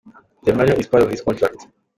The 0.41 0.51
manual 0.51 0.79
is 0.79 0.87
part 0.87 1.03
of 1.03 1.11
this 1.11 1.21
contract. 1.21 1.67